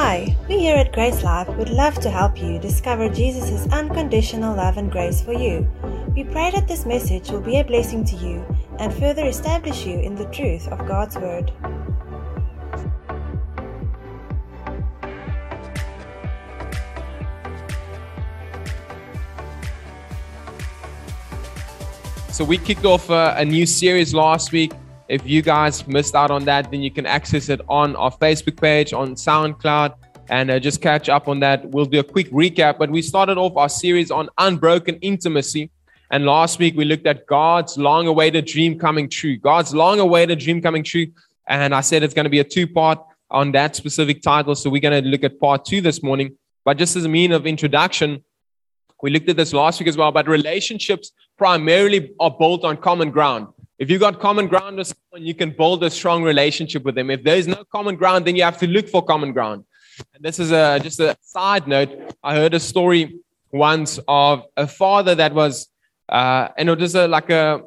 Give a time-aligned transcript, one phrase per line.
[0.00, 4.76] Hi, we here at Grace Life would love to help you discover Jesus' unconditional love
[4.76, 5.68] and grace for you.
[6.14, 8.46] We pray that this message will be a blessing to you
[8.78, 11.50] and further establish you in the truth of God's Word.
[22.30, 24.70] So we kicked off a, a, new series last week.
[25.08, 28.60] If you guys missed out on that, then you can access it on our Facebook
[28.60, 29.94] page, on SoundCloud,
[30.28, 31.64] and uh, just catch up on that.
[31.70, 32.78] We'll do a quick recap.
[32.78, 35.70] But we started off our series on unbroken intimacy.
[36.10, 39.38] And last week we looked at God's long awaited dream coming true.
[39.38, 41.06] God's long awaited dream coming true.
[41.46, 42.98] And I said it's going to be a two part
[43.30, 44.54] on that specific title.
[44.54, 46.36] So we're going to look at part two this morning.
[46.64, 48.22] But just as a mean of introduction,
[49.02, 53.10] we looked at this last week as well, but relationships primarily are built on common
[53.10, 53.48] ground.
[53.78, 57.10] If you've got common ground with someone, you can build a strong relationship with them.
[57.10, 59.64] If there is no common ground, then you have to look for common ground.
[60.14, 61.90] And this is a, just a side note.
[62.22, 63.20] I heard a story
[63.52, 65.68] once of a father that was,
[66.08, 67.62] uh, and it was a, like a,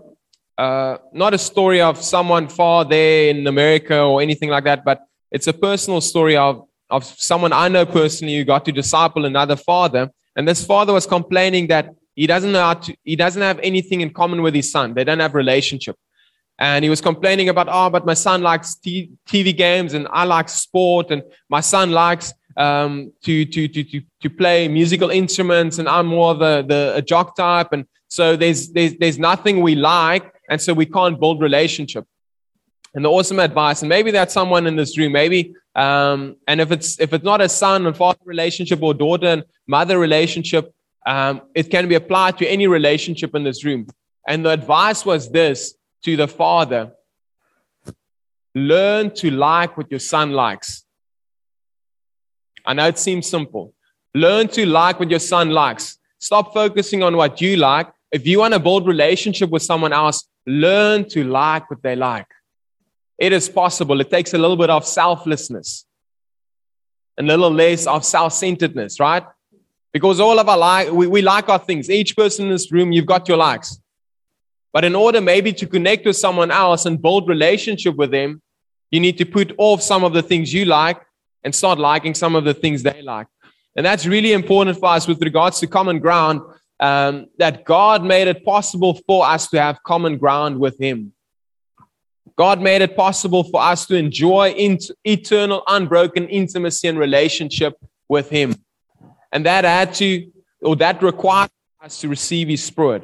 [0.57, 5.05] uh, not a story of someone far there in America or anything like that, but
[5.31, 9.55] it's a personal story of, of someone I know personally who got to disciple another
[9.55, 10.11] father.
[10.35, 14.01] And this father was complaining that he doesn't know how to, he doesn't have anything
[14.01, 14.93] in common with his son.
[14.93, 15.95] They don't have relationship.
[16.59, 20.25] And he was complaining about, oh, but my son likes t- TV games and I
[20.25, 25.79] like sport and my son likes um, to, to, to, to, to play musical instruments
[25.79, 27.69] and I'm more the, the a jock type.
[27.71, 30.31] And so there's, there's, there's nothing we like.
[30.47, 32.05] And so we can't build relationship.
[32.93, 36.71] And the awesome advice, and maybe that's someone in this room, maybe, um, and if
[36.71, 40.73] it's if it's not a son and father relationship or daughter and mother relationship,
[41.05, 43.87] um, it can be applied to any relationship in this room.
[44.27, 46.91] And the advice was this to the father
[48.53, 50.83] learn to like what your son likes.
[52.65, 53.73] I know it seems simple.
[54.13, 55.97] Learn to like what your son likes.
[56.19, 57.87] Stop focusing on what you like.
[58.11, 62.27] If you want to build relationship with someone else, learn to like what they like.
[63.17, 64.01] It is possible.
[64.01, 65.85] It takes a little bit of selflessness,
[67.17, 69.23] a little less of self-centeredness, right?
[69.93, 71.89] Because all of our like, we, we like our things.
[71.89, 73.79] Each person in this room, you've got your likes.
[74.73, 78.41] But in order maybe to connect with someone else and build relationship with them,
[78.89, 81.01] you need to put off some of the things you like
[81.43, 83.27] and start liking some of the things they like.
[83.75, 86.41] And that's really important for us with regards to common ground,
[86.79, 91.13] um, that God made it possible for us to have common ground with Him.
[92.35, 94.53] God made it possible for us to enjoy
[95.03, 97.73] eternal, unbroken intimacy and relationship
[98.09, 98.55] with Him.
[99.31, 100.29] And that had to,
[100.61, 101.49] or that required
[101.81, 103.03] us to receive His Spirit.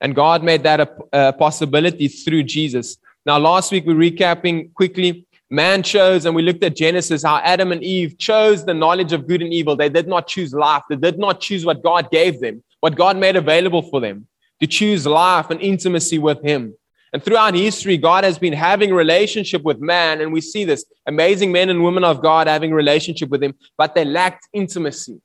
[0.00, 2.96] And God made that a, a possibility through Jesus.
[3.26, 5.26] Now, last week we're recapping quickly.
[5.52, 9.26] Man chose, and we looked at Genesis, how Adam and Eve chose the knowledge of
[9.26, 9.74] good and evil.
[9.74, 10.84] They did not choose life.
[10.88, 14.28] They did not choose what God gave them, what God made available for them,
[14.60, 16.74] to choose life and intimacy with Him.
[17.12, 21.50] And throughout history, God has been having relationship with man, and we see this amazing
[21.50, 25.20] men and women of God having relationship with Him, but they lacked intimacy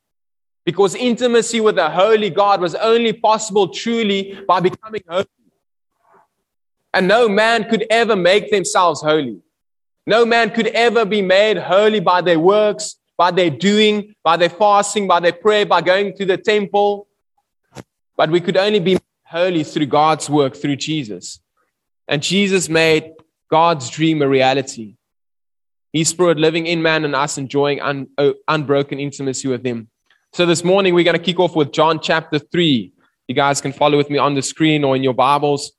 [0.66, 5.28] because intimacy with the holy God was only possible truly by becoming holy.
[6.94, 9.42] And no man could ever make themselves holy.
[10.08, 14.50] No man could ever be made holy by their works, by their doing, by their
[14.50, 17.08] fasting, by their prayer, by going to the temple.
[18.18, 21.40] But we could only be holy through God's work, through Jesus.
[22.08, 23.14] And Jesus made
[23.50, 24.96] God's dream a reality.
[25.92, 29.90] His spirit living in man and us enjoying un- uh, unbroken intimacy with Him.
[30.36, 32.92] So this morning, we're going to kick off with John chapter 3.
[33.30, 35.72] You guys can follow with me on the screen or in your Bibles.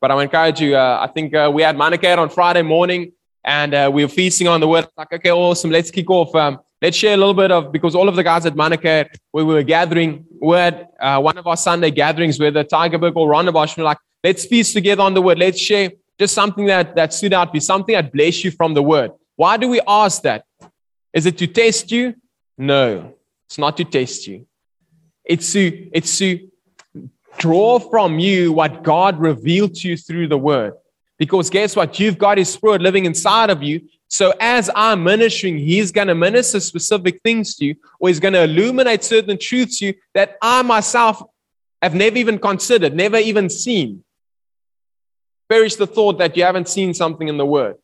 [0.00, 3.10] But I encourage you, uh, I think uh, we had Manukate on Friday morning
[3.42, 4.86] and uh, we were feasting on the word.
[4.96, 5.72] Like, okay, awesome.
[5.72, 6.32] Let's kick off.
[6.36, 9.42] Um, let's share a little bit of, because all of the guys at Manukate, we
[9.42, 13.76] were gathering, we had uh, one of our Sunday gatherings where the Tygerberg or Rondebosch
[13.76, 15.40] were like, let's feast together on the word.
[15.40, 18.84] Let's share just something that, that stood out you, something that blessed you from the
[18.84, 19.10] word.
[19.34, 20.44] Why do we ask that?
[21.12, 22.14] Is it to test you?
[22.56, 23.15] No.
[23.46, 24.46] It's not to test you.
[25.24, 26.48] It's to, it's to
[27.38, 30.74] draw from you what God revealed to you through the word.
[31.18, 31.98] Because guess what?
[31.98, 33.88] You've got his spirit living inside of you.
[34.08, 38.34] So as I'm ministering, he's going to minister specific things to you, or he's going
[38.34, 41.22] to illuminate certain truths to you that I myself
[41.82, 44.04] have never even considered, never even seen.
[45.48, 47.76] Perish the thought that you haven't seen something in the word.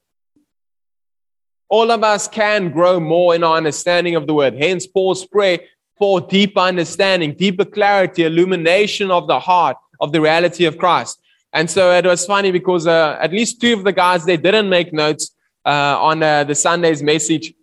[1.76, 4.54] All of us can grow more in our understanding of the word.
[4.64, 5.58] Hence, Paul's prayer
[5.96, 11.22] for deeper understanding, deeper clarity, illumination of the heart of the reality of Christ.
[11.54, 14.68] And so it was funny because uh, at least two of the guys they didn't
[14.68, 15.34] make notes
[15.64, 17.54] uh, on uh, the Sunday's message.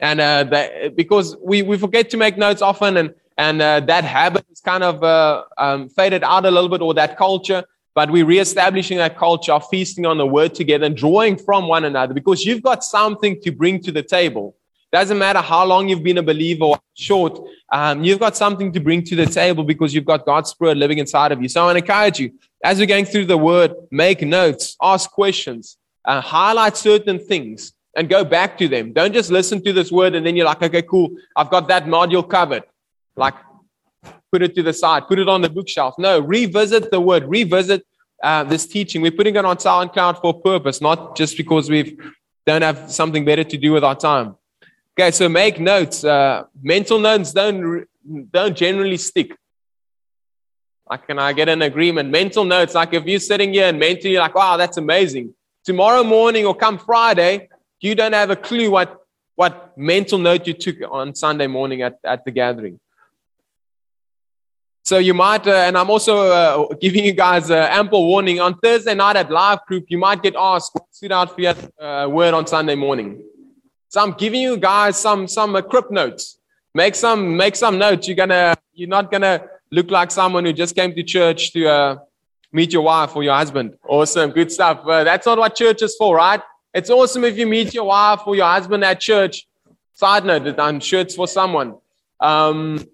[0.00, 4.44] And uh, because we, we forget to make notes often, and, and uh, that habit
[4.50, 7.62] is kind of uh, um, faded out a little bit, or that culture.
[7.94, 11.84] But we're reestablishing that culture of feasting on the word together and drawing from one
[11.84, 14.56] another because you've got something to bring to the table.
[14.92, 17.40] Doesn't matter how long you've been a believer or short,
[17.70, 20.98] um, you've got something to bring to the table because you've got God's Spirit living
[20.98, 21.48] inside of you.
[21.48, 26.20] So I encourage you, as we're going through the word, make notes, ask questions, uh,
[26.20, 28.92] highlight certain things, and go back to them.
[28.92, 31.86] Don't just listen to this word and then you're like, okay, cool, I've got that
[31.86, 32.64] module covered.
[33.16, 33.34] Like,
[34.32, 35.94] put it to the side, put it on the bookshelf.
[35.98, 37.86] No, revisit the word, revisit
[38.22, 39.02] uh, this teaching.
[39.02, 41.98] We're putting it on SoundCloud for purpose, not just because we
[42.46, 44.36] don't have something better to do with our time.
[44.98, 46.04] Okay, so make notes.
[46.04, 47.86] Uh, mental notes don't
[48.32, 49.36] don't generally stick.
[50.90, 52.10] Like, can I get an agreement?
[52.10, 55.34] Mental notes, like if you're sitting here and mentally, like, wow, that's amazing.
[55.64, 57.48] Tomorrow morning or come Friday,
[57.80, 58.98] you don't have a clue what
[59.34, 62.78] what mental note you took on Sunday morning at, at the gathering.
[64.84, 68.58] So you might, uh, and I'm also uh, giving you guys uh, ample warning on
[68.58, 69.84] Thursday night at live group.
[69.88, 73.22] You might get asked, "What stood out for you uh, word on Sunday morning?"
[73.88, 76.38] So I'm giving you guys some some crypt notes.
[76.74, 78.08] Make some make some notes.
[78.08, 81.96] You're gonna you're not gonna look like someone who just came to church to uh,
[82.52, 83.76] meet your wife or your husband.
[83.86, 84.80] Awesome, good stuff.
[84.84, 86.40] Uh, that's not what church is for, right?
[86.74, 89.46] It's awesome if you meet your wife or your husband at church.
[89.94, 91.76] Side note, that I'm sure it's for someone.
[92.18, 92.84] Um,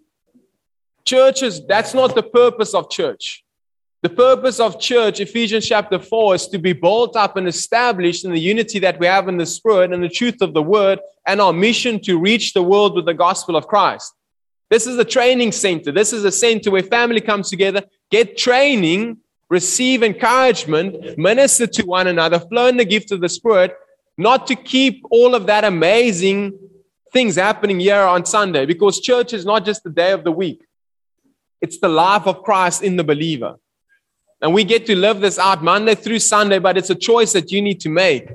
[1.08, 3.44] churches, that's not the purpose of church.
[4.02, 8.30] The purpose of church, Ephesians chapter 4, is to be built up and established in
[8.30, 11.40] the unity that we have in the Spirit and the truth of the Word, and
[11.40, 14.12] our mission to reach the world with the gospel of Christ.
[14.70, 15.90] This is a training center.
[15.90, 19.18] This is a center where family comes together, get training,
[19.50, 23.74] receive encouragement, minister to one another, flow in the gift of the Spirit,
[24.16, 26.56] not to keep all of that amazing
[27.12, 30.60] things happening here on Sunday, because church is not just the day of the week,
[31.60, 33.56] it's the life of Christ in the believer.
[34.40, 37.50] And we get to live this out Monday through Sunday, but it's a choice that
[37.50, 38.28] you need to make.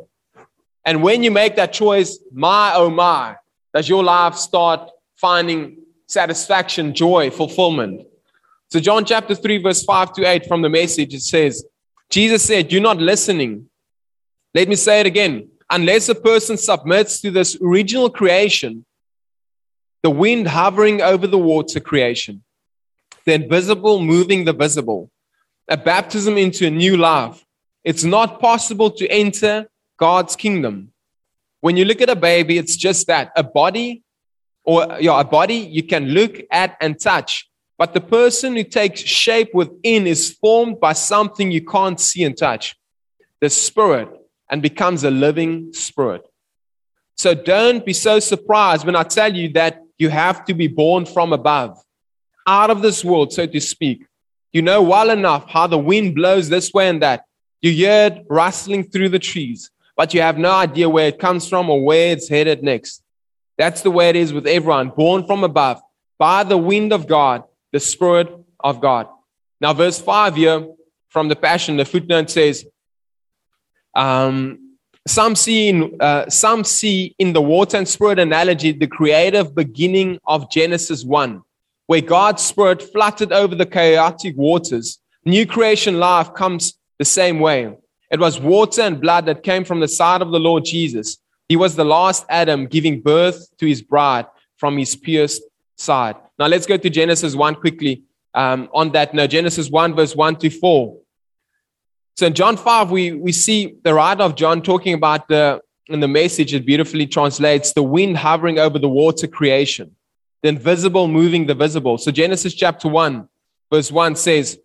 [0.85, 3.35] And when you make that choice, my oh my,
[3.73, 5.77] does your life start finding
[6.07, 8.05] satisfaction, joy, fulfillment?
[8.69, 11.63] So, John chapter 3, verse 5 to 8 from the message, it says,
[12.09, 13.69] Jesus said, You're not listening.
[14.53, 15.49] Let me say it again.
[15.69, 18.85] Unless a person submits to this original creation,
[20.03, 22.43] the wind hovering over the water creation,
[23.25, 25.09] the invisible moving the visible,
[25.67, 27.43] a baptism into a new life.
[27.83, 29.67] It's not possible to enter
[29.97, 30.91] God's kingdom.
[31.61, 34.03] When you look at a baby, it's just that a body
[34.63, 37.49] or yeah, a body you can look at and touch.
[37.77, 42.37] But the person who takes shape within is formed by something you can't see and
[42.37, 42.75] touch
[43.41, 44.07] the spirit
[44.49, 46.21] and becomes a living spirit.
[47.17, 51.05] So don't be so surprised when I tell you that you have to be born
[51.05, 51.77] from above,
[52.47, 54.05] out of this world, so to speak.
[54.51, 57.25] You know well enough how the wind blows this way and that.
[57.61, 61.47] You hear it rustling through the trees, but you have no idea where it comes
[61.47, 63.01] from or where it's headed next.
[63.57, 65.81] That's the way it is with everyone born from above
[66.19, 68.29] by the wind of God, the Spirit
[68.59, 69.07] of God.
[69.61, 70.67] Now, verse 5 here
[71.09, 72.65] from the Passion, the footnote says,
[73.95, 74.63] um,
[75.07, 80.17] some see in uh, some see in the water and spirit analogy the creative beginning
[80.25, 81.41] of Genesis 1
[81.87, 87.75] where God's Spirit fluttered over the chaotic waters, new creation life comes the same way.
[88.11, 91.17] It was water and blood that came from the side of the Lord Jesus.
[91.49, 95.43] He was the last Adam giving birth to his bride from his pierced
[95.77, 96.15] side.
[96.39, 98.03] Now let's go to Genesis 1 quickly.
[98.35, 100.97] Um, on that note, Genesis 1, verse 1 to 4.
[102.15, 105.99] So in John 5, we, we see the writer of John talking about the, in
[105.99, 109.95] the message, it beautifully translates the wind hovering over the water creation
[110.43, 111.97] the invisible moving the visible.
[111.97, 113.27] So Genesis chapter 1,
[113.71, 114.59] verse 1 says,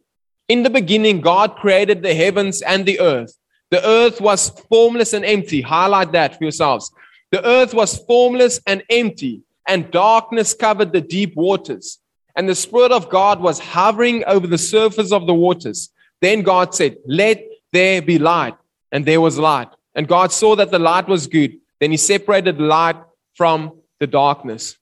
[0.48, 3.38] In the beginning, God created the heavens and the earth.
[3.70, 5.62] The earth was formless and empty.
[5.62, 6.90] Highlight that for yourselves.
[7.30, 12.00] The earth was formless and empty, and darkness covered the deep waters.
[12.34, 15.90] And the Spirit of God was hovering over the surface of the waters.
[16.20, 18.56] Then God said, Let there be light.
[18.90, 19.68] And there was light.
[19.94, 21.58] And God saw that the light was good.
[21.78, 22.96] Then he separated light
[23.34, 24.76] from the darkness.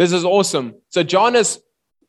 [0.00, 0.76] This is awesome.
[0.88, 1.60] So John is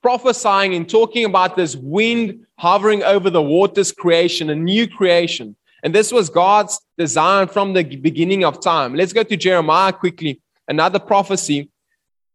[0.02, 5.58] prophesying and talking about this wind hovering over the waters creation, a new creation.
[5.84, 8.96] And this was God's design from the beginning of time.
[8.96, 11.70] Let's go to Jeremiah quickly, another prophecy.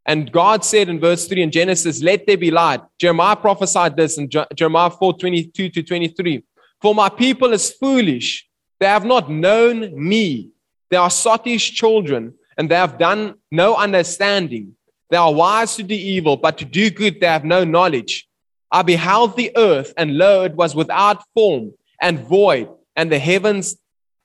[0.04, 2.82] And God said in verse 3 in Genesis, Let there be light.
[2.98, 6.44] Jeremiah prophesied this in Jeremiah 4 22 to 23.
[6.82, 8.46] For my people is foolish.
[8.78, 10.50] They have not known me.
[10.90, 14.75] They are sottish children and they have done no understanding.
[15.10, 18.28] They are wise to do evil, but to do good they have no knowledge.
[18.70, 23.76] I beheld the earth, and lo, it was without form and void, and the heavens,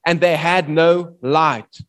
[0.05, 1.79] and they had no light.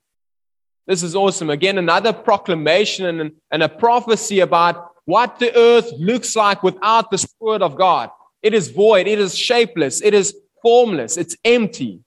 [0.87, 1.49] This is awesome.
[1.49, 7.19] Again, another proclamation and, and a prophecy about what the earth looks like without the
[7.19, 8.11] Spirit of God.
[8.43, 12.01] It is void, it is shapeless, it is formless, it's empty,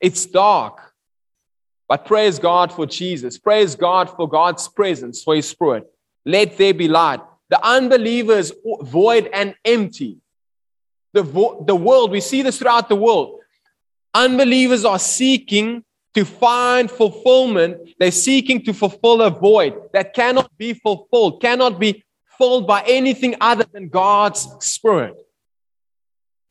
[0.00, 0.92] it's dark.
[1.88, 3.38] But praise God for Jesus.
[3.38, 5.86] Praise God for God's presence, for His Spirit.
[6.26, 7.20] Let there be light.
[7.48, 8.52] The unbeliever is
[8.82, 10.18] void and empty.
[11.12, 13.40] The, vo- the world, we see this throughout the world.
[14.12, 17.90] Unbelievers are seeking to find fulfillment.
[18.00, 22.04] They're seeking to fulfill a void that cannot be fulfilled, cannot be
[22.36, 25.14] filled by anything other than God's Spirit.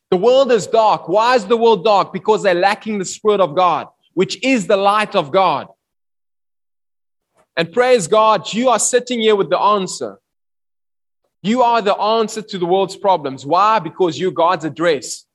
[0.09, 1.09] The world is dark.
[1.09, 2.13] Why is the world dark?
[2.13, 5.67] Because they're lacking the Spirit of God, which is the light of God.
[7.57, 10.19] And praise God, you are sitting here with the answer.
[11.41, 13.45] You are the answer to the world's problems.
[13.45, 13.79] Why?
[13.79, 15.25] Because you're God's address.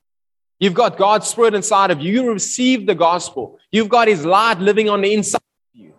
[0.58, 2.12] You've got God's Spirit inside of you.
[2.12, 3.58] You receive the gospel.
[3.72, 5.94] You've got His light living on the inside of you.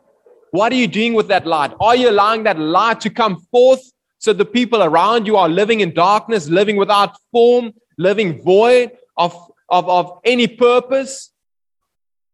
[0.51, 1.71] What are you doing with that light?
[1.79, 3.81] Are you allowing that light to come forth
[4.19, 9.33] so the people around you are living in darkness, living without form, living void of,
[9.69, 11.31] of, of any purpose?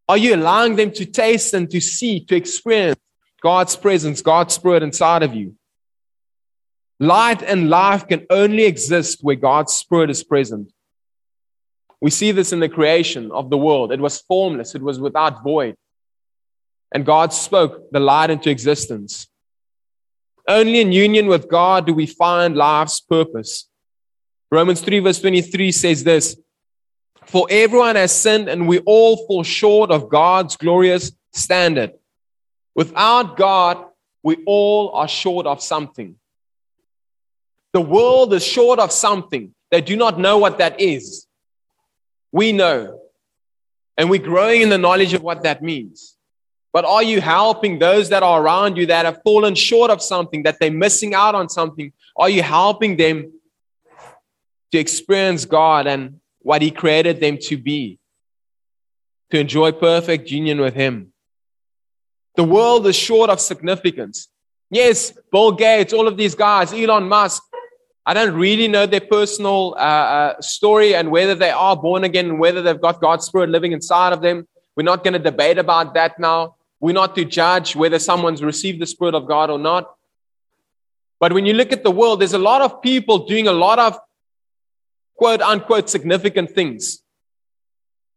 [0.10, 3.00] Are you allowing them to taste and to see, to experience
[3.42, 5.56] God's presence, God's Spirit inside of you?
[7.00, 10.72] Light and life can only exist where God's Spirit is present.
[12.02, 13.92] We see this in the creation of the world.
[13.92, 15.76] It was formless, it was without void.
[16.94, 19.28] And God spoke the light into existence.
[20.48, 23.68] Only in union with God do we find life's purpose.
[24.50, 26.38] Romans 3, verse 23 says this
[27.26, 31.92] For everyone has sinned, and we all fall short of God's glorious standard.
[32.78, 33.86] Without God,
[34.22, 36.16] we all are short of something.
[37.74, 39.54] The world is short of something.
[39.72, 41.26] They do not know what that is.
[42.32, 43.00] We know.
[43.98, 46.18] And we're growing in the knowledge of what that means.
[46.72, 50.44] But are you helping those that are around you that have fallen short of something,
[50.44, 51.92] that they're missing out on something?
[52.16, 53.34] Are you helping them
[54.72, 57.98] to experience God and what He created them to be,
[59.32, 61.12] to enjoy perfect union with Him?
[62.38, 64.30] The world is short of significance.
[64.70, 67.42] Yes, Bill Gates, all of these guys, Elon Musk,
[68.06, 72.30] I don't really know their personal uh, uh, story and whether they are born again
[72.30, 74.48] and whether they've got God's Spirit living inside of them.
[74.76, 76.56] We're not going to debate about that now.
[76.80, 79.94] We're not to judge whether someone's received the Spirit of God or not.
[81.20, 83.80] But when you look at the world, there's a lot of people doing a lot
[83.80, 84.00] of
[85.16, 87.02] quote unquote significant things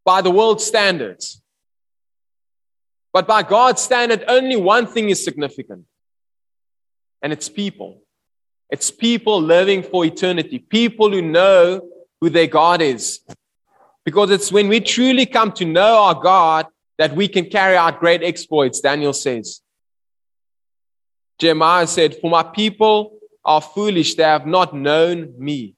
[0.04, 1.39] by the world standards.
[3.12, 5.84] But by God's standard, only one thing is significant,
[7.22, 8.02] and it's people.
[8.70, 11.88] It's people living for eternity, people who know
[12.20, 13.20] who their God is.
[14.04, 16.66] Because it's when we truly come to know our God
[16.98, 19.60] that we can carry out great exploits, Daniel says.
[21.38, 25.74] Jeremiah said, For my people are foolish, they have not known me.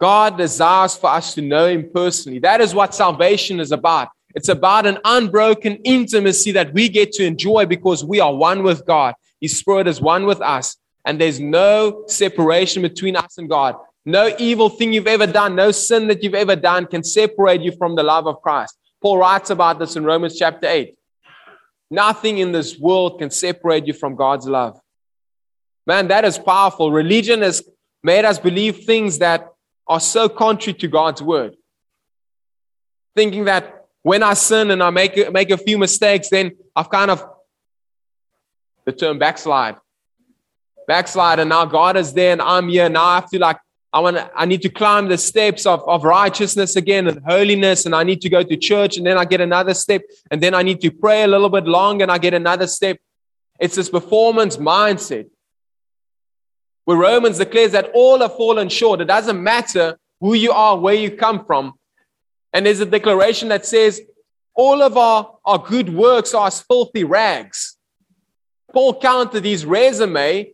[0.00, 2.40] God desires for us to know Him personally.
[2.40, 4.08] That is what salvation is about.
[4.34, 8.84] It's about an unbroken intimacy that we get to enjoy because we are one with
[8.84, 9.14] God.
[9.40, 13.76] His Spirit is one with us, and there's no separation between us and God.
[14.04, 17.72] No evil thing you've ever done, no sin that you've ever done can separate you
[17.72, 18.76] from the love of Christ.
[19.00, 20.94] Paul writes about this in Romans chapter 8.
[21.90, 24.78] Nothing in this world can separate you from God's love.
[25.86, 26.90] Man, that is powerful.
[26.90, 27.62] Religion has
[28.02, 29.48] made us believe things that
[29.86, 31.56] are so contrary to God's word.
[33.14, 37.10] Thinking that when I sin and I make make a few mistakes, then I've kind
[37.10, 37.26] of
[38.84, 39.76] the term backslide.
[40.86, 42.88] Backslide, and now God is there and I'm here.
[42.90, 43.56] Now I have to like
[43.94, 47.94] I want I need to climb the steps of, of righteousness again and holiness, and
[47.94, 50.62] I need to go to church, and then I get another step, and then I
[50.62, 52.98] need to pray a little bit longer, and I get another step.
[53.58, 55.30] It's this performance mindset.
[56.84, 59.00] Where Romans declares that all have fallen short.
[59.00, 61.72] It doesn't matter who you are, where you come from.
[62.54, 64.00] And there's a declaration that says,
[64.54, 67.76] all of our, our good works are as filthy rags.
[68.72, 70.52] Paul counted his resume,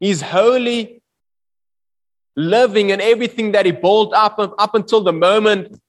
[0.00, 1.02] his holy
[2.34, 5.80] living and everything that he built up up until the moment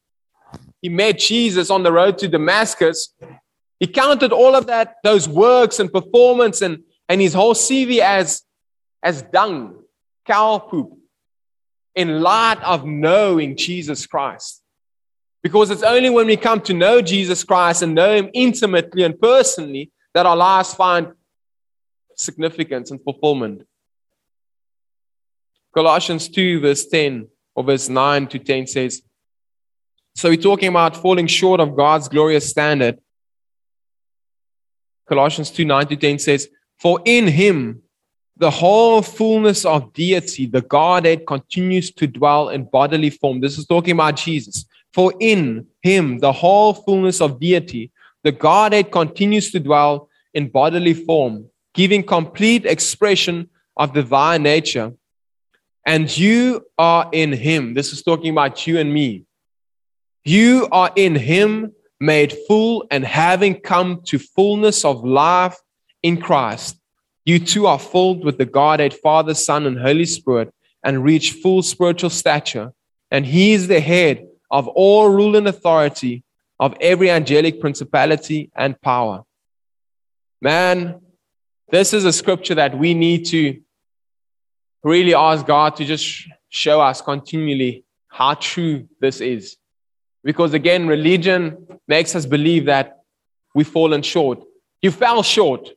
[0.81, 3.13] he met Jesus on the road to Damascus.
[3.79, 8.43] He counted all of that, those works and performance and, and his whole CV as,
[9.01, 9.83] as dung,
[10.27, 10.97] cow poop,
[11.95, 14.61] in light of knowing Jesus Christ.
[15.45, 19.21] Because it's only when we come to know Jesus Christ and know him intimately and
[19.21, 21.13] personally that our lives find
[22.15, 23.61] significance and fulfillment.
[25.71, 29.03] Colossians 2, verse 10 or verse 9 to 10 says,
[30.15, 32.97] So we're talking about falling short of God's glorious standard.
[35.07, 36.49] Colossians 2, 9 to 10 says,
[36.79, 37.83] For in him
[38.35, 43.41] the whole fullness of deity, the Godhead continues to dwell in bodily form.
[43.41, 44.65] This is talking about Jesus.
[44.95, 47.91] For in him, the whole fullness of deity,
[48.23, 54.93] the Godhead continues to dwell in bodily form, giving complete expression of divine nature.
[55.85, 57.73] And you are in him.
[57.73, 59.25] This is talking about you and me.
[60.23, 65.57] You are in him, made full and having come to fullness of life
[66.01, 66.79] in Christ
[67.25, 71.63] you too are filled with the Godhead, Father, Son, and Holy Spirit, and reach full
[71.63, 72.71] spiritual stature.
[73.09, 76.23] And He is the head of all rule and authority
[76.59, 79.23] of every angelic principality and power.
[80.41, 81.01] Man,
[81.69, 83.61] this is a scripture that we need to
[84.83, 89.57] really ask God to just show us continually how true this is.
[90.23, 93.01] Because again, religion makes us believe that
[93.53, 94.43] we've fallen short.
[94.81, 95.69] You fell short.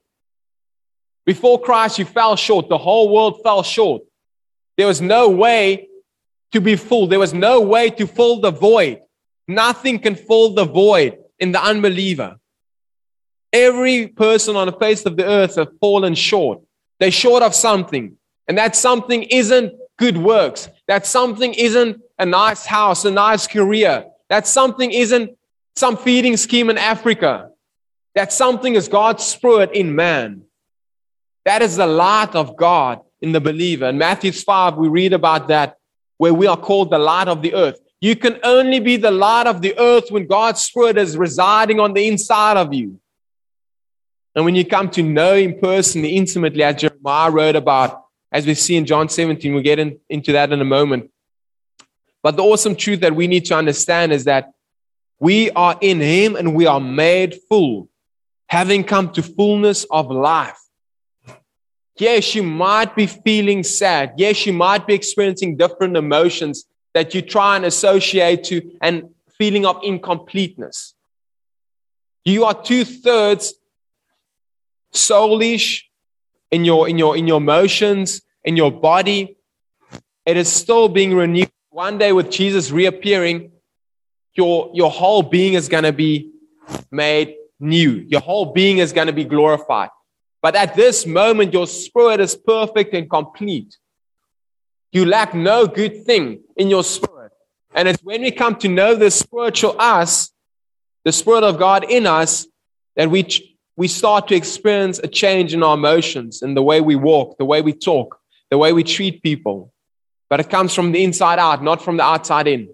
[1.24, 2.68] Before Christ, you fell short.
[2.68, 4.02] The whole world fell short.
[4.76, 5.88] There was no way
[6.52, 7.06] to be full.
[7.06, 9.00] There was no way to fill the void.
[9.46, 12.38] Nothing can fill the void in the unbeliever.
[13.52, 16.60] Every person on the face of the earth have fallen short.
[17.00, 18.16] They're short of something.
[18.46, 20.68] And that something isn't good works.
[20.86, 24.06] That something isn't a nice house, a nice career.
[24.28, 25.30] That something isn't
[25.76, 27.50] some feeding scheme in Africa.
[28.14, 30.42] That something is God's spirit in man.
[31.44, 33.86] That is the light of God in the believer.
[33.86, 35.77] In Matthew 5, we read about that,
[36.18, 37.80] where we are called the light of the earth.
[38.00, 41.94] You can only be the light of the earth when God's Spirit is residing on
[41.94, 43.00] the inside of you.
[44.34, 48.54] And when you come to know Him personally, intimately, as Jeremiah wrote about, as we
[48.54, 51.10] see in John 17, we'll get in, into that in a moment.
[52.22, 54.52] But the awesome truth that we need to understand is that
[55.18, 57.88] we are in Him and we are made full,
[58.48, 60.58] having come to fullness of life.
[61.98, 64.12] Yes, you might be feeling sad.
[64.16, 69.66] Yes, you might be experiencing different emotions that you try and associate to and feeling
[69.66, 70.94] of incompleteness.
[72.24, 73.54] You are two thirds
[74.92, 75.82] soulish
[76.50, 79.36] in your, in, your, in your emotions, in your body.
[80.24, 81.50] It is still being renewed.
[81.70, 83.52] One day, with Jesus reappearing,
[84.34, 86.32] your, your whole being is going to be
[86.90, 88.04] made new.
[88.08, 89.90] Your whole being is going to be glorified.
[90.40, 93.76] But at this moment, your spirit is perfect and complete.
[94.92, 97.32] You lack no good thing in your spirit.
[97.74, 100.32] And it's when we come to know the spiritual us,
[101.04, 102.46] the Spirit of God in us,
[102.96, 106.96] that we, we start to experience a change in our emotions and the way we
[106.96, 108.18] walk, the way we talk,
[108.50, 109.72] the way we treat people.
[110.30, 112.68] But it comes from the inside out, not from the outside in.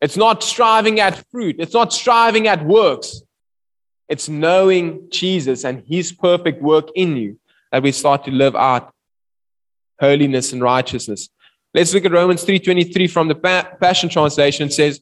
[0.00, 3.22] It's not striving at fruit, it's not striving at works.
[4.10, 7.38] It's knowing Jesus and his perfect work in you
[7.70, 8.92] that we start to live out
[10.00, 11.28] holiness and righteousness.
[11.72, 13.36] Let's look at Romans 3:23 from the
[13.80, 14.66] Passion Translation.
[14.66, 15.00] It says,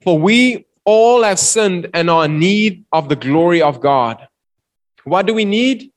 [0.00, 4.28] "For we all have sinned and are in need of the glory of God."
[5.02, 5.90] What do we need?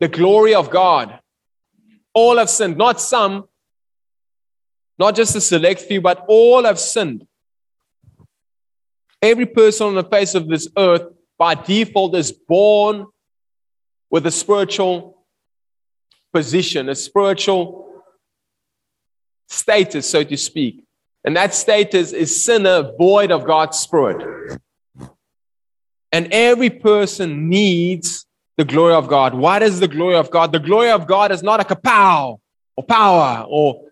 [0.00, 1.20] The glory of God.
[2.14, 3.46] All have sinned, not some,
[4.98, 7.26] not just a select few, but all have sinned.
[9.22, 11.02] Every person on the face of this earth,
[11.38, 13.06] by default, is born
[14.10, 15.24] with a spiritual
[16.32, 18.02] position, a spiritual
[19.48, 20.84] status, so to speak.
[21.24, 24.60] And that status is sinner void of God's Spirit.
[26.12, 28.26] And every person needs
[28.56, 29.34] the glory of God.
[29.34, 30.52] What is the glory of God?
[30.52, 32.38] The glory of God is not a kapow
[32.76, 33.82] or power or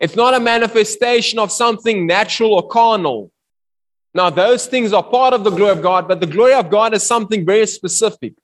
[0.00, 3.30] it's not a manifestation of something natural or carnal.
[4.14, 6.94] Now, those things are part of the glory of God, but the glory of God
[6.94, 8.34] is something very specific.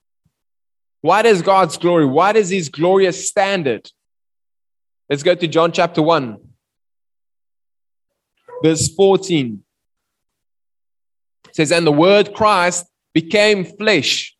[1.01, 2.07] What is God's glory?
[2.07, 3.91] What is his glorious standard?
[5.09, 6.39] Let's go to John chapter 1,
[8.63, 9.63] verse 14.
[11.49, 14.37] It says, And the word Christ became flesh,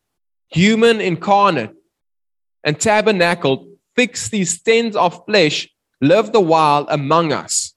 [0.49, 1.75] human incarnate,
[2.63, 5.69] and tabernacled, fixed these tents of flesh
[6.03, 7.73] lived a while among us.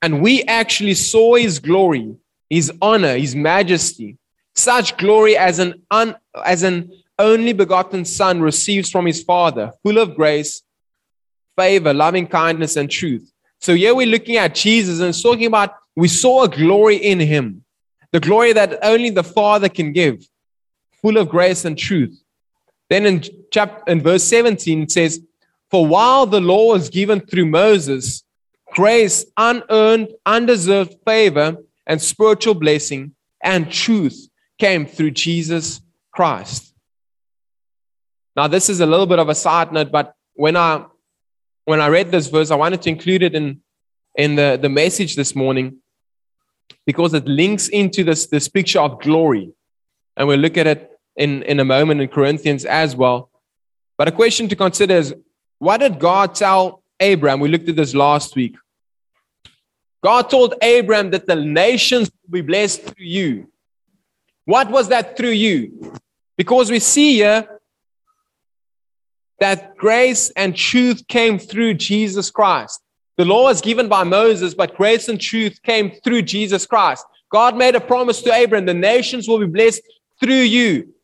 [0.00, 2.16] And we actually saw his glory,
[2.48, 4.16] his honor, his majesty,
[4.54, 9.98] such glory as an, un, as an only begotten Son receives from his Father, full
[9.98, 10.62] of grace,
[11.56, 13.32] favor, loving kindness, and truth.
[13.60, 17.64] So here we're looking at Jesus and talking about we saw a glory in him,
[18.12, 20.24] the glory that only the Father can give.
[21.02, 22.20] full of grace and truth.
[22.90, 25.20] Then in chapter in verse 17 it says,
[25.70, 28.24] For while the law was given through Moses,
[28.72, 34.28] grace, unearned, undeserved favor, and spiritual blessing and truth
[34.58, 35.80] came through Jesus
[36.12, 36.74] Christ.
[38.36, 40.84] Now, this is a little bit of a side note, but when I
[41.68, 43.60] when I read this verse, I wanted to include it in,
[44.14, 45.82] in the, the message this morning
[46.86, 49.52] because it links into this, this picture of glory.
[50.16, 53.30] And we'll look at it in, in a moment in Corinthians as well.
[53.98, 55.14] But a question to consider is
[55.58, 57.40] what did God tell Abraham?
[57.40, 58.56] We looked at this last week.
[60.02, 63.50] God told Abraham that the nations will be blessed through you.
[64.44, 65.92] What was that through you?
[66.36, 67.48] Because we see here
[69.40, 72.80] that grace and truth came through Jesus Christ.
[73.16, 77.04] The law was given by Moses, but grace and truth came through Jesus Christ.
[77.30, 79.82] God made a promise to Abraham the nations will be blessed
[80.20, 80.94] through you.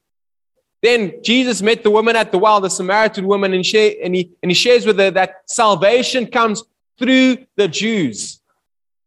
[0.84, 4.30] Then Jesus met the woman at the well, the Samaritan woman, and, share, and, he,
[4.42, 6.62] and he shares with her that salvation comes
[6.98, 8.42] through the Jews.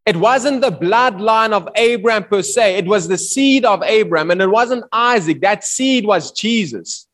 [0.03, 4.41] It wasn't the bloodline of Abraham per se, it was the seed of Abraham, and
[4.41, 5.39] it wasn't Isaac.
[5.41, 7.07] That seed was Jesus.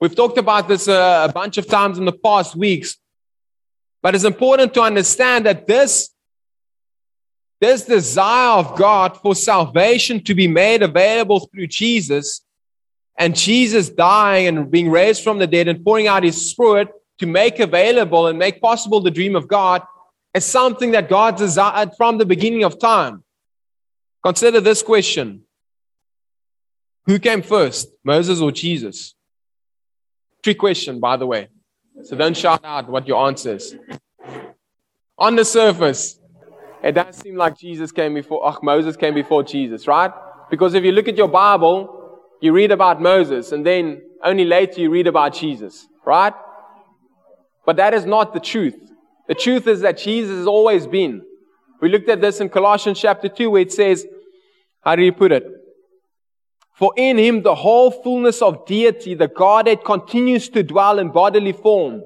[0.00, 2.96] We've talked about this uh, a bunch of times in the past weeks,
[4.02, 6.10] but it's important to understand that this,
[7.60, 12.42] this desire of God for salvation to be made available through Jesus
[13.18, 17.26] and Jesus dying and being raised from the dead and pouring out his spirit to
[17.26, 19.82] make available and make possible the dream of God
[20.34, 23.24] is something that God desired from the beginning of time.
[24.24, 25.42] Consider this question
[27.06, 29.14] Who came first, Moses or Jesus?
[30.42, 31.48] Trick question, by the way.
[32.04, 33.74] So don't shout out what your answer is.
[35.18, 36.20] On the surface,
[36.84, 40.12] it does seem like Jesus came before, oh, Moses came before Jesus, right?
[40.48, 41.97] Because if you look at your Bible,
[42.40, 46.32] you read about Moses, and then only later you read about Jesus, right?
[47.66, 48.76] But that is not the truth.
[49.26, 51.22] The truth is that Jesus has always been.
[51.80, 54.06] We looked at this in Colossians chapter 2, where it says,
[54.80, 55.44] How do you put it?
[56.74, 61.52] For in him the whole fullness of deity, the Godhead, continues to dwell in bodily
[61.52, 62.02] form.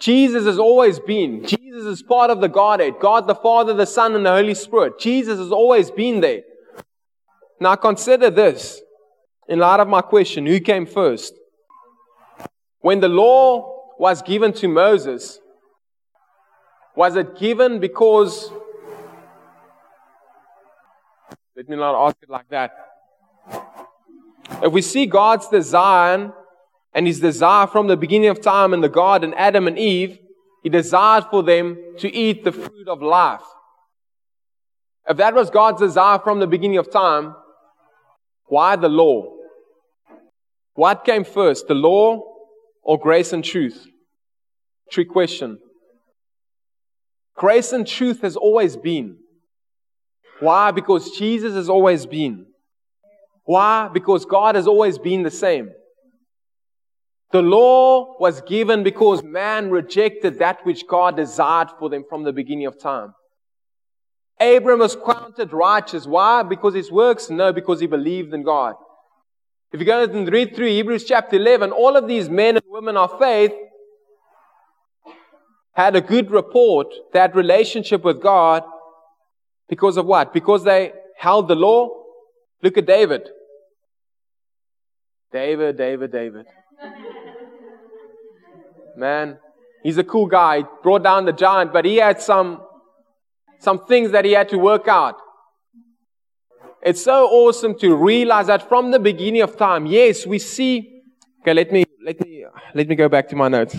[0.00, 1.44] Jesus has always been.
[1.44, 2.94] Jesus is part of the Godhead.
[3.00, 4.98] God the Father, the Son, and the Holy Spirit.
[4.98, 6.42] Jesus has always been there.
[7.60, 8.80] Now consider this
[9.48, 11.34] in light of my question who came first?
[12.80, 15.40] When the law was given to Moses,
[16.94, 18.50] was it given because.
[21.56, 22.72] Let me not ask it like that.
[24.62, 26.32] If we see God's design
[26.92, 30.18] and his desire from the beginning of time in the garden, Adam and Eve,
[30.62, 33.42] he desired for them to eat the fruit of life.
[35.08, 37.34] If that was God's desire from the beginning of time,
[38.46, 39.37] why the law?
[40.78, 42.22] What came first, the law
[42.84, 43.84] or grace and truth?
[44.92, 45.58] Trick question.
[47.34, 49.16] Grace and truth has always been.
[50.38, 50.70] Why?
[50.70, 52.46] Because Jesus has always been.
[53.42, 53.90] Why?
[53.92, 55.70] Because God has always been the same.
[57.32, 62.32] The law was given because man rejected that which God desired for them from the
[62.32, 63.14] beginning of time.
[64.40, 66.06] Abram was counted righteous.
[66.06, 66.44] Why?
[66.44, 67.30] Because his works?
[67.30, 68.76] No, because he believed in God.
[69.70, 72.96] If you go and read through Hebrews chapter 11, all of these men and women
[72.96, 73.52] of faith
[75.72, 78.64] had a good report, had relationship with God
[79.68, 80.32] because of what?
[80.32, 81.90] Because they held the law.
[82.62, 83.28] Look at David.
[85.30, 86.46] David, David, David.
[88.96, 89.38] Man,
[89.82, 90.58] he's a cool guy.
[90.58, 92.62] He brought down the giant, but he had some,
[93.58, 95.16] some things that he had to work out.
[96.82, 101.02] It's so awesome to realize that from the beginning of time, yes, we see.
[101.42, 103.76] Okay, let me let me let me go back to my notes.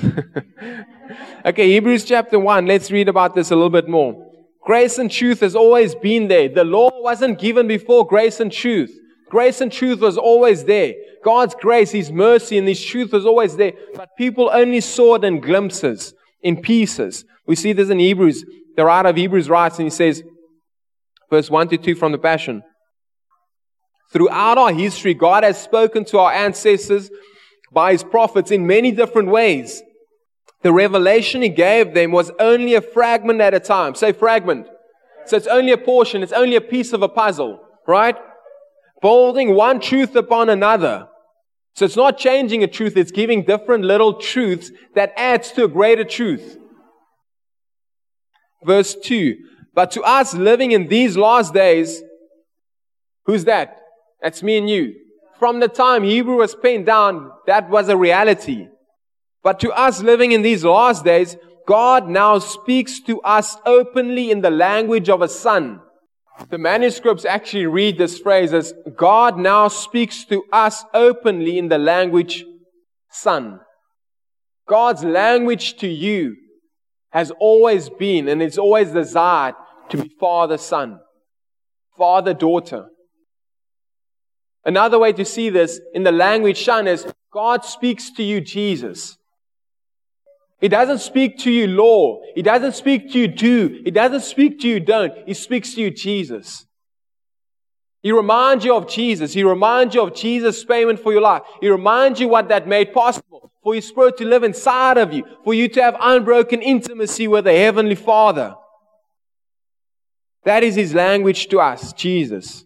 [1.46, 4.26] okay, Hebrews chapter 1, let's read about this a little bit more.
[4.62, 6.50] Grace and truth has always been there.
[6.50, 8.96] The law wasn't given before grace and truth.
[9.30, 10.94] Grace and truth was always there.
[11.24, 13.74] God's grace, His mercy, and His truth was always there.
[13.96, 17.26] But people only saw it in glimpses, in pieces.
[17.48, 18.44] We see this in Hebrews.
[18.76, 20.24] The writer of Hebrews writes and he says,
[21.30, 22.64] verse 1 to 2 from the Passion.
[24.12, 27.10] Throughout our history, God has spoken to our ancestors
[27.72, 29.82] by his prophets in many different ways.
[30.62, 33.96] The revelation he gave them was only a fragment at a time.
[33.96, 34.68] Say fragment.
[35.26, 38.16] So it's only a portion, it's only a piece of a puzzle, right?
[39.02, 41.08] Building one truth upon another.
[41.76, 45.68] So it's not changing a truth, it's giving different little truths that adds to a
[45.68, 46.58] greater truth.
[48.66, 49.36] Verse 2.
[49.76, 52.02] But to us living in these last days,
[53.26, 53.80] who's that?
[54.22, 54.96] That's me and you.
[55.40, 58.68] from the time Hebrew was penned down, that was a reality.
[59.42, 64.42] But to us living in these last days, God now speaks to us openly in
[64.42, 65.80] the language of a son.
[66.50, 71.78] The manuscripts actually read this phrase as God now speaks to us openly in the
[71.78, 72.44] language
[73.12, 73.60] son.
[74.68, 76.36] God's language to you
[77.12, 79.56] has always been and it's always desired
[79.90, 81.00] to be father son,
[81.98, 82.88] father daughter.
[84.66, 89.18] Another way to see this in the language son is God speaks to you Jesus.
[90.60, 92.20] He doesn't speak to you law.
[92.36, 93.82] He doesn't speak to you do.
[93.84, 95.14] He doesn't speak to you don't.
[95.26, 96.66] He speaks to you Jesus.
[98.02, 99.34] He reminds you of Jesus.
[99.34, 101.44] He reminds you of Jesus' payment for your life.
[101.62, 105.26] He reminds you what that made possible for your spirit to live inside of you,
[105.44, 108.56] for you to have unbroken intimacy with the Heavenly Father.
[110.46, 112.66] That is His language to us, Jesus.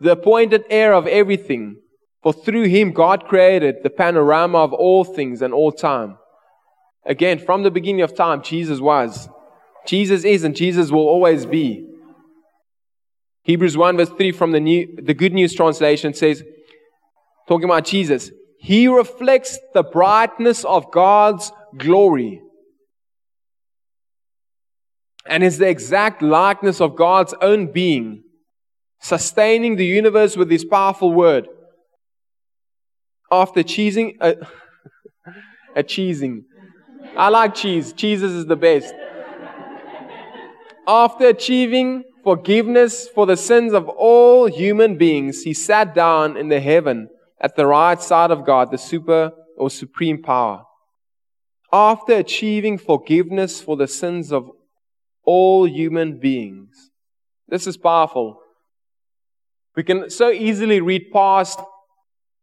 [0.00, 1.76] The appointed heir of everything,
[2.22, 6.16] for through him, God created the panorama of all things and all time.
[7.04, 9.28] Again, from the beginning of time, Jesus was.
[9.86, 11.86] Jesus is and Jesus will always be.
[13.42, 16.44] Hebrews 1 verse 3 from the, new, the Good News translation says,
[17.48, 22.42] talking about Jesus, He reflects the brightness of God's glory
[25.26, 28.24] and is the exact likeness of God's own being,
[29.00, 31.48] sustaining the universe with His powerful word
[33.30, 34.34] after cheesing, uh,
[35.76, 36.44] a cheesing.
[37.16, 37.92] I like cheese.
[37.92, 38.94] Cheeses is the best.
[40.86, 46.60] After achieving forgiveness for the sins of all human beings, he sat down in the
[46.60, 47.08] heaven
[47.40, 50.64] at the right side of God, the super or supreme power.
[51.72, 54.50] After achieving forgiveness for the sins of
[55.24, 56.90] all human beings.
[57.48, 58.40] This is powerful.
[59.76, 61.60] We can so easily read past,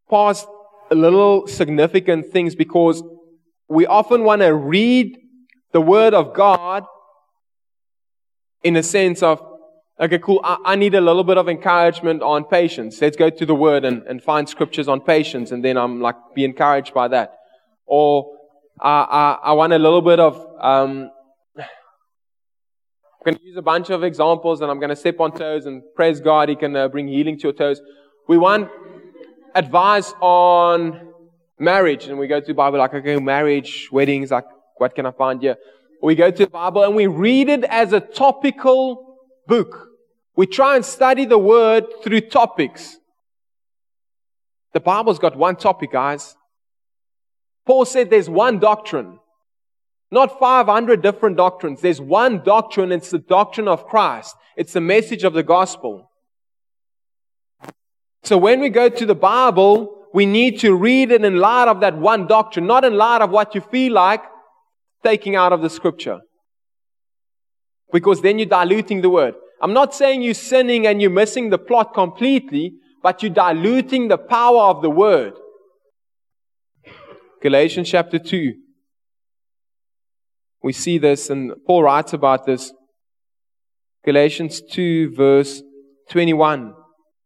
[0.09, 0.47] past
[0.91, 3.03] little significant things because
[3.67, 5.17] we often want to read
[5.73, 6.85] the Word of God
[8.63, 9.41] in a sense of,
[9.99, 13.01] okay, cool, I, I, need a little bit of encouragement on patience.
[13.01, 16.15] Let's go to the Word and, and find scriptures on patience, and then I'm like,
[16.33, 17.33] be encouraged by that.
[17.85, 18.31] Or
[18.79, 21.11] I, I, I want a little bit of, um,
[23.27, 25.65] I'm going to use a bunch of examples and I'm going to step on toes
[25.65, 27.81] and praise God, He can uh, bring healing to your toes.
[28.25, 28.69] We want
[29.53, 31.11] advice on
[31.59, 34.45] marriage, and we go to the Bible like, okay, marriage, weddings, like,
[34.77, 35.57] what can I find here?
[36.01, 39.89] We go to the Bible and we read it as a topical book.
[40.37, 42.95] We try and study the word through topics.
[44.71, 46.37] The Bible's got one topic, guys.
[47.65, 49.19] Paul said there's one doctrine,
[50.11, 51.81] not 500 different doctrines.
[51.81, 52.91] There's one doctrine.
[52.91, 54.35] It's the doctrine of Christ.
[54.55, 56.09] It's the message of the gospel.
[58.23, 61.81] So when we go to the Bible, we need to read it in light of
[61.81, 64.23] that one doctrine, not in light of what you feel like
[65.03, 66.19] taking out of the scripture.
[67.91, 69.35] Because then you're diluting the word.
[69.61, 74.17] I'm not saying you're sinning and you're missing the plot completely, but you're diluting the
[74.17, 75.33] power of the word.
[77.41, 78.53] Galatians chapter 2.
[80.63, 82.73] We see this, and Paul writes about this.
[84.05, 85.61] Galatians 2, verse
[86.09, 86.73] 21.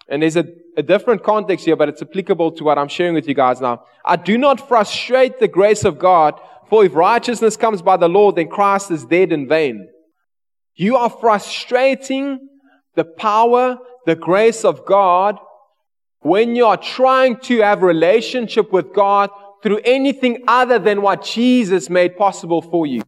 [0.09, 0.45] And there's a
[0.77, 3.83] a different context here, but it's applicable to what I'm sharing with you guys now.
[4.05, 6.39] I do not frustrate the grace of God,
[6.69, 9.87] for if righteousness comes by the law, then Christ is dead in vain.
[10.75, 12.47] You are frustrating
[12.95, 15.37] the power, the grace of God
[16.23, 19.31] when you are trying to have relationship with God
[19.63, 23.01] through anything other than what Jesus made possible for you.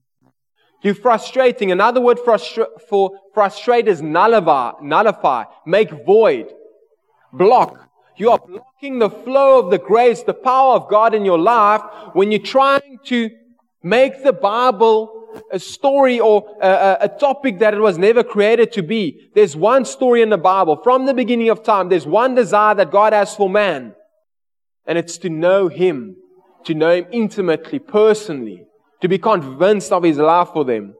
[0.84, 1.72] You're frustrating.
[1.72, 6.54] Another word frustra- for frustrate is nullify, nullify, make void
[7.32, 7.89] block.
[8.17, 11.82] You are blocking the flow of the grace, the power of God in your life
[12.13, 13.30] when you're trying to
[13.82, 18.84] make the Bible a story or a, a, topic that it was never created to
[18.84, 19.32] be.
[19.34, 21.89] There's one story in the Bible from the beginning of time.
[21.89, 23.96] There's one desire that God has for man.
[24.86, 26.17] And it's to know Him,
[26.65, 28.65] to know Him intimately, personally,
[29.04, 30.96] to be convinced of His love for them.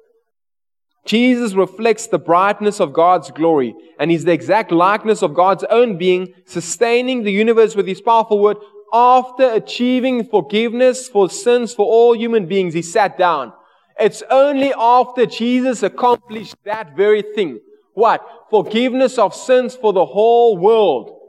[1.06, 5.98] Jesus reflects the brightness of God's glory, and is the exact likeness of God's own
[5.98, 8.58] being, sustaining the universe with His powerful word.
[8.92, 13.54] After achieving forgiveness for sins for all human beings, He sat down.
[13.98, 17.60] It's only after Jesus accomplished that very thing.
[17.94, 18.22] What?
[18.50, 21.20] Forgiveness of sins for the whole world.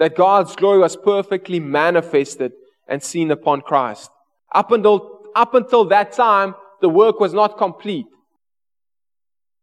[0.00, 2.52] That God's glory was perfectly manifested
[2.88, 4.10] and seen upon Christ.
[4.54, 8.06] Up until, up until that time, the work was not complete.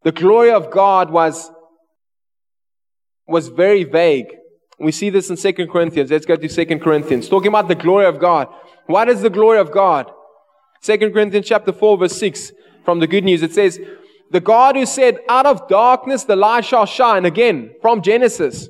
[0.03, 1.51] The glory of God was,
[3.27, 4.27] was very vague.
[4.79, 6.09] We see this in Second Corinthians.
[6.09, 7.27] Let's go to Second Corinthians.
[7.27, 8.47] Talking about the glory of God.
[8.85, 10.09] What is the glory of God?
[10.81, 12.53] Second Corinthians chapter 4, verse 6
[12.85, 13.43] from the good news.
[13.43, 13.79] It says,
[14.31, 17.25] The God who said, Out of darkness the light shall shine.
[17.25, 18.69] Again, from Genesis.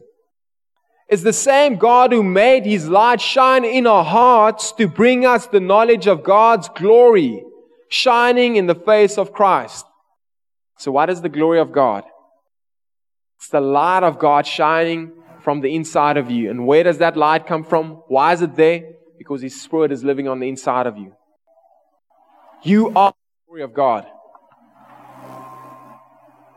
[1.10, 5.48] Is the same God who made his light shine in our hearts to bring us
[5.48, 7.44] the knowledge of God's glory,
[7.90, 9.88] shining in the face of Christ.
[10.78, 12.04] So, what is the glory of God?
[13.38, 16.52] It's the light of God shining from the inside of you.
[16.52, 18.04] And where does that light come from?
[18.08, 18.84] Why is it there?
[19.18, 21.16] Because His Spirit is living on the inside of you.
[22.62, 24.06] You are the glory of God.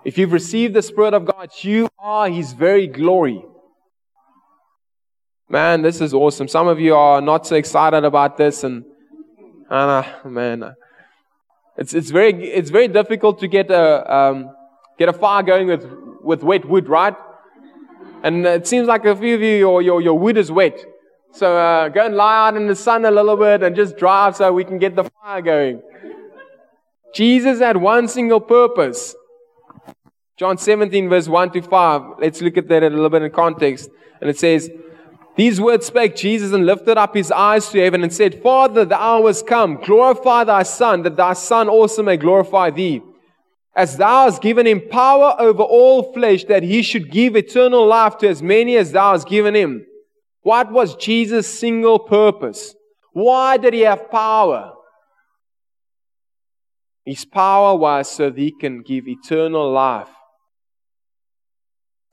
[0.05, 3.45] If you've received the Spirit of God, you are His very glory.
[5.53, 6.49] Man, this is awesome.
[6.49, 8.87] Some of you are not so excited about this, and,
[9.69, 10.75] uh, man,
[11.77, 14.57] it's, it's, very, it's very difficult to get a, um,
[14.99, 15.85] get a fire going with,
[16.23, 17.15] with wet wood, right?
[18.23, 20.83] And it seems like a few of you, your, your, your wood is wet.
[21.33, 24.37] So uh, go and lie out in the sun a little bit and just drive
[24.37, 25.83] so we can get the fire going.
[27.13, 29.15] Jesus had one single purpose.
[30.39, 32.03] John 17, verse 1 to 5.
[32.21, 33.91] Let's look at that a little bit in context.
[34.23, 34.71] And it says,
[35.37, 39.01] these words spake Jesus and lifted up his eyes to heaven and said, Father, the
[39.01, 39.77] hour is come.
[39.77, 43.01] Glorify thy Son, that thy Son also may glorify thee.
[43.75, 48.19] As thou hast given him power over all flesh, that he should give eternal life
[48.19, 49.87] to as many as thou hast given him.
[50.43, 52.75] What was Jesus' single purpose?
[53.13, 54.75] Why did he have power?
[57.07, 60.11] His power was so that he can give eternal life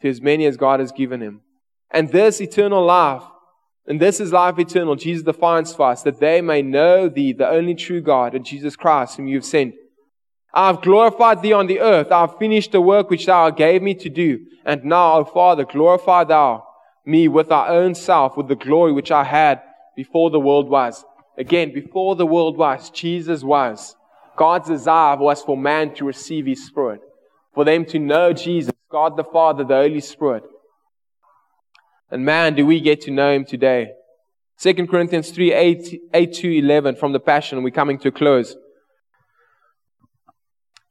[0.02, 1.42] to as many as God has given him.
[1.92, 3.24] And this eternal life,
[3.88, 7.50] and this is life eternal, Jesus defines for us, that they may know thee, the
[7.50, 9.74] only true God, and Jesus Christ, whom you have sent.
[10.54, 12.12] I have glorified thee on the earth.
[12.12, 14.46] I have finished the work which thou gave me to do.
[14.66, 16.66] And now, O Father, glorify thou
[17.06, 19.62] me with thy own self, with the glory which I had
[19.96, 21.04] before the world was.
[21.38, 23.96] Again, before the world was, Jesus was.
[24.36, 27.02] God's desire was for man to receive his Spirit,
[27.54, 30.44] for them to know Jesus, God the Father, the Holy Spirit.
[32.12, 33.92] And man, do we get to know him today.
[34.60, 38.56] 2 Corinthians 3 8, 8 to 11 from the Passion, we're coming to a close.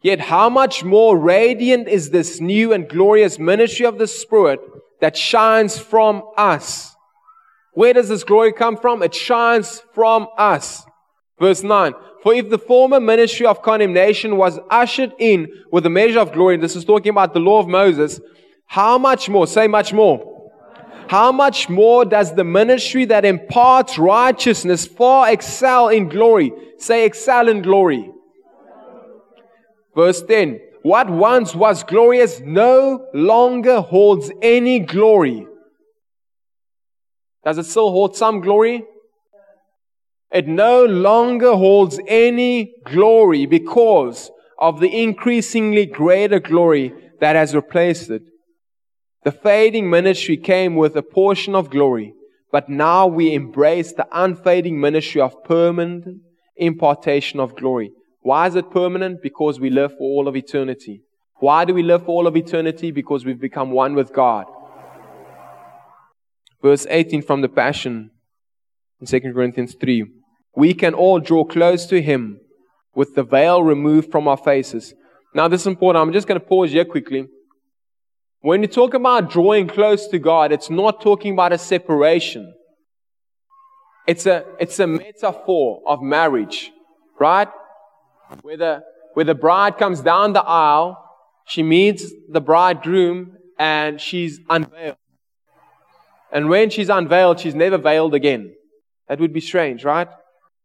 [0.00, 4.60] Yet, how much more radiant is this new and glorious ministry of the Spirit
[5.00, 6.94] that shines from us?
[7.72, 9.02] Where does this glory come from?
[9.02, 10.84] It shines from us.
[11.38, 11.94] Verse 9.
[12.22, 16.56] For if the former ministry of condemnation was ushered in with a measure of glory,
[16.56, 18.20] this is talking about the law of Moses,
[18.66, 19.46] how much more?
[19.46, 20.37] Say much more
[21.08, 26.52] how much more does the ministry that imparts righteousness far excel in glory?
[26.78, 28.10] Say, excel in glory.
[29.94, 35.46] Verse 10 What once was glorious no longer holds any glory.
[37.44, 38.84] Does it still hold some glory?
[40.30, 48.10] It no longer holds any glory because of the increasingly greater glory that has replaced
[48.10, 48.22] it.
[49.28, 52.14] The fading ministry came with a portion of glory,
[52.50, 56.22] but now we embrace the unfading ministry of permanent
[56.56, 57.92] impartation of glory.
[58.22, 59.20] Why is it permanent?
[59.22, 61.02] Because we live for all of eternity.
[61.40, 62.90] Why do we live for all of eternity?
[62.90, 64.46] Because we've become one with God.
[66.62, 68.10] Verse 18 from the Passion
[68.98, 70.06] in 2 Corinthians 3.
[70.56, 72.40] We can all draw close to Him
[72.94, 74.94] with the veil removed from our faces.
[75.34, 76.00] Now, this is important.
[76.00, 77.28] I'm just going to pause here quickly.
[78.40, 82.54] When you talk about drawing close to God, it's not talking about a separation.
[84.06, 86.70] It's a, it's a metaphor of marriage,
[87.18, 87.48] right?
[88.42, 88.82] Where the,
[89.14, 91.04] where the bride comes down the aisle,
[91.46, 94.96] she meets the bridegroom, and she's unveiled.
[96.30, 98.54] And when she's unveiled, she's never veiled again.
[99.08, 100.08] That would be strange, right?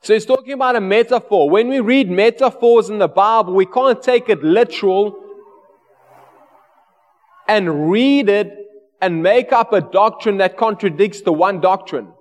[0.03, 1.49] So he's talking about a metaphor.
[1.49, 5.22] When we read metaphors in the Bible, we can't take it literal
[7.47, 8.57] and read it
[9.01, 12.13] and make up a doctrine that contradicts the one doctrine.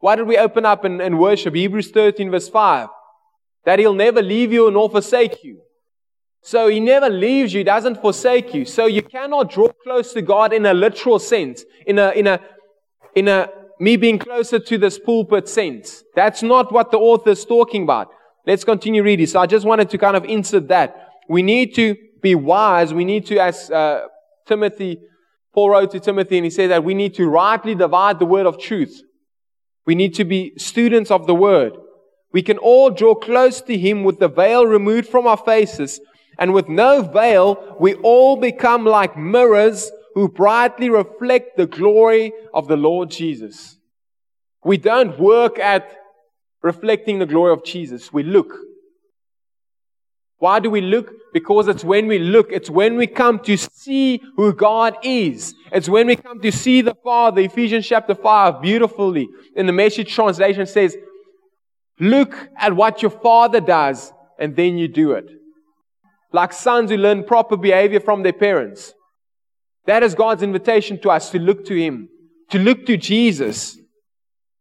[0.00, 1.54] Why did we open up and, and worship?
[1.54, 2.88] Hebrews 13 verse 5.
[3.64, 5.62] That he'll never leave you nor forsake you.
[6.42, 8.66] So he never leaves you, doesn't forsake you.
[8.66, 12.38] So you cannot draw close to God in a literal sense, in a, in a,
[13.14, 13.48] in a,
[13.80, 16.04] me being closer to this pulpit sense.
[16.14, 18.10] That's not what the author is talking about.
[18.46, 19.26] Let's continue reading.
[19.26, 21.08] So I just wanted to kind of insert that.
[21.30, 22.92] We need to be wise.
[22.92, 24.08] We need to, as uh,
[24.46, 24.98] Timothy,
[25.52, 28.46] Paul wrote to Timothy and he said that we need to rightly divide the word
[28.46, 29.02] of truth.
[29.86, 31.76] We need to be students of the word.
[32.32, 36.00] We can all draw close to him with the veil removed from our faces.
[36.38, 42.66] And with no veil, we all become like mirrors who brightly reflect the glory of
[42.66, 43.78] the Lord Jesus.
[44.64, 45.96] We don't work at
[46.62, 48.12] reflecting the glory of Jesus.
[48.12, 48.52] We look.
[50.38, 51.12] Why do we look?
[51.32, 55.54] Because it's when we look, it's when we come to see who God is.
[55.72, 57.40] It's when we come to see the Father.
[57.40, 60.96] Ephesians chapter 5 beautifully in the message translation says,
[61.98, 65.30] look at what your Father does and then you do it.
[66.32, 68.92] Like sons who learn proper behavior from their parents.
[69.86, 72.08] That is God's invitation to us to look to Him,
[72.50, 73.78] to look to Jesus.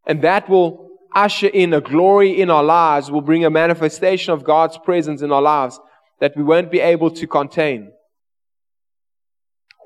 [0.05, 4.43] And that will usher in a glory in our lives, will bring a manifestation of
[4.43, 5.79] God's presence in our lives
[6.19, 7.91] that we won't be able to contain.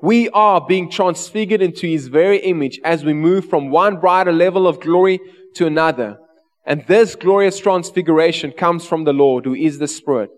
[0.00, 4.66] We are being transfigured into His very image as we move from one brighter level
[4.68, 5.20] of glory
[5.54, 6.18] to another.
[6.64, 10.30] And this glorious transfiguration comes from the Lord, who is the Spirit.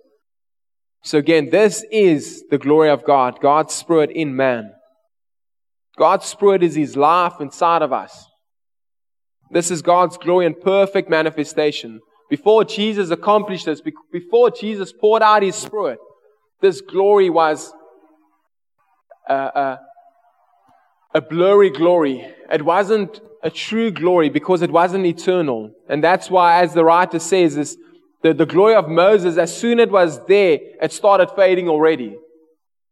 [1.02, 4.72] So again, this is the glory of God, God's Spirit in man.
[5.98, 8.29] God's Spirit is His life inside of us.
[9.50, 12.00] This is God's glory and perfect manifestation.
[12.28, 13.82] Before Jesus accomplished this,
[14.12, 15.98] before Jesus poured out His Spirit,
[16.60, 17.72] this glory was
[19.28, 19.80] a, a,
[21.14, 22.26] a blurry glory.
[22.52, 25.72] It wasn't a true glory because it wasn't eternal.
[25.88, 27.76] And that's why, as the writer says, is
[28.22, 32.16] the, the glory of Moses, as soon as it was there, it started fading already.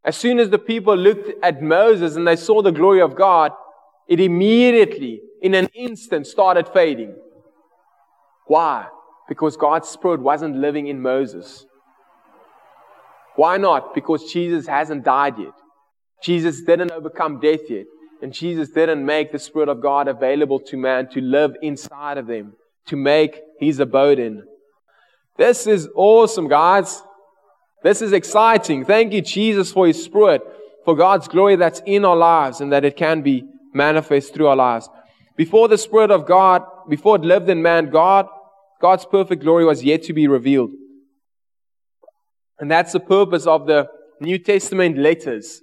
[0.04, 3.52] As soon as the people looked at Moses and they saw the glory of God,
[4.09, 7.14] it immediately, in an instant, started fading.
[8.47, 8.86] Why?
[9.28, 11.66] Because God's Spirit wasn't living in Moses.
[13.36, 13.95] Why not?
[13.95, 15.53] Because Jesus hasn't died yet.
[16.22, 17.86] Jesus didn't overcome death yet.
[18.20, 22.26] And Jesus didn't make the Spirit of God available to man to live inside of
[22.26, 22.55] them,
[22.86, 24.43] to make his abode in.
[25.36, 27.01] This is awesome, guys.
[27.84, 28.84] This is exciting.
[28.84, 30.43] Thank you, Jesus, for his Spirit,
[30.84, 34.57] for God's glory that's in our lives and that it can be manifest through our
[34.57, 34.89] lives.
[35.39, 38.26] Before the Spirit of God, before it lived in man, God,
[38.82, 40.72] God's perfect glory was yet to be revealed.
[42.59, 43.86] And that's the purpose of the
[44.20, 45.62] New Testament letters.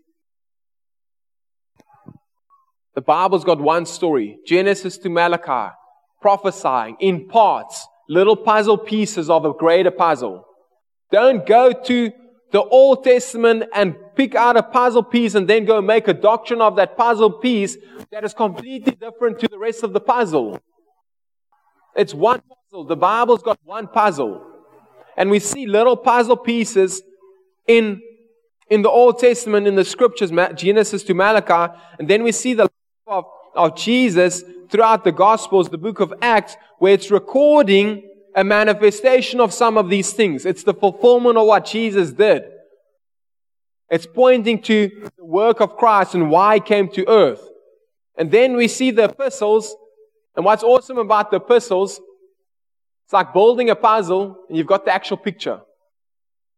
[2.95, 5.75] The Bible's got one story Genesis to Malachi,
[6.21, 10.45] prophesying in parts, little puzzle pieces of a greater puzzle.
[11.11, 12.11] Don't go to
[12.55, 16.61] the Old Testament and pick out a puzzle piece and then go make a doctrine
[16.61, 17.75] of that puzzle piece
[18.13, 20.61] that is completely different to the rest of the puzzle.
[21.97, 22.85] It's one puzzle.
[22.85, 24.41] The Bible's got one puzzle.
[25.17, 27.01] And we see little puzzle pieces
[27.67, 28.01] in,
[28.69, 32.63] in the Old Testament, in the scriptures, Genesis to Malachi, and then we see the
[32.63, 32.71] life
[33.07, 39.39] of, of Jesus throughout the Gospels, the book of Acts, where it's recording a manifestation
[39.39, 40.45] of some of these things.
[40.45, 42.43] It's the fulfillment of what Jesus did.
[43.89, 47.41] It's pointing to the work of Christ and why he came to earth.
[48.17, 49.73] And then we see the epistles.
[50.35, 52.01] And what's awesome about the epistles,
[53.05, 55.61] it's like building a puzzle and you've got the actual picture.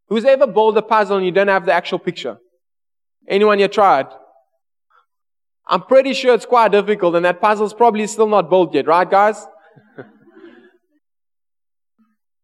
[0.07, 2.37] Who's ever built a puzzle and you don't have the actual picture?
[3.27, 4.07] Anyone yet tried?
[5.67, 9.09] I'm pretty sure it's quite difficult and that puzzle's probably still not built yet, right
[9.09, 9.45] guys?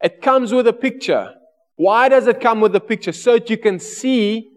[0.03, 1.33] It comes with a picture.
[1.75, 3.11] Why does it come with a picture?
[3.11, 4.51] So that you can see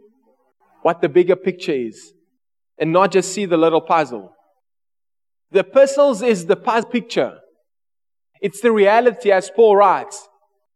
[0.82, 2.12] what the bigger picture is
[2.78, 4.32] and not just see the little puzzle.
[5.52, 7.38] The epistles is the puzzle picture.
[8.42, 10.28] It's the reality as Paul writes.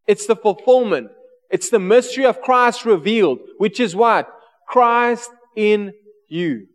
[0.07, 1.11] It's the fulfillment.
[1.51, 4.33] It's the mystery of Christ revealed, which is what?
[4.67, 5.93] Christ in
[6.29, 6.69] you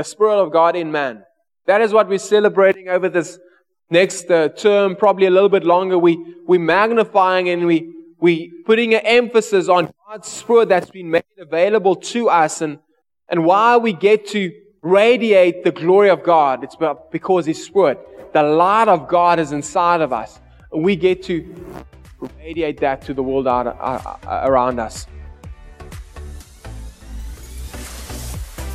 [0.00, 1.24] the Spirit of God in man.
[1.66, 3.38] That is what we're celebrating over this
[3.90, 5.98] next uh, term, probably a little bit longer.
[5.98, 11.24] We, we're magnifying and we, we putting an emphasis on God's Spirit that's been made
[11.38, 12.78] available to us and,
[13.28, 16.64] and why we get to radiate the glory of God.
[16.64, 16.76] It's
[17.10, 20.38] because His Spirit, the light of God is inside of us.
[20.72, 21.84] And we get to
[22.38, 25.06] radiate that to the world out, uh, uh around us.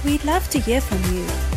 [0.03, 1.54] We'd love to hear from you.